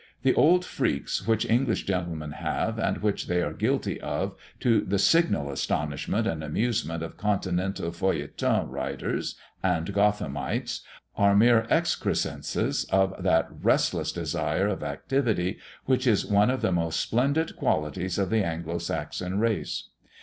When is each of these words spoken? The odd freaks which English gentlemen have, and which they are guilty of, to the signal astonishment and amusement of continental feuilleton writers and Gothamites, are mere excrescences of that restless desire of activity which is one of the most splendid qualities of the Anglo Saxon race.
The 0.23 0.33
odd 0.33 0.65
freaks 0.65 1.27
which 1.27 1.45
English 1.47 1.83
gentlemen 1.85 2.31
have, 2.31 2.79
and 2.79 3.03
which 3.03 3.27
they 3.27 3.43
are 3.43 3.53
guilty 3.53 4.01
of, 4.01 4.35
to 4.61 4.81
the 4.81 4.97
signal 4.97 5.51
astonishment 5.51 6.25
and 6.25 6.43
amusement 6.43 7.03
of 7.03 7.17
continental 7.17 7.91
feuilleton 7.91 8.67
writers 8.67 9.35
and 9.61 9.93
Gothamites, 9.93 10.79
are 11.15 11.35
mere 11.35 11.67
excrescences 11.69 12.83
of 12.85 13.13
that 13.21 13.47
restless 13.51 14.11
desire 14.11 14.67
of 14.69 14.81
activity 14.81 15.59
which 15.85 16.07
is 16.07 16.25
one 16.25 16.49
of 16.49 16.61
the 16.63 16.71
most 16.71 16.99
splendid 16.99 17.55
qualities 17.55 18.17
of 18.17 18.31
the 18.31 18.43
Anglo 18.43 18.79
Saxon 18.79 19.37
race. 19.37 19.89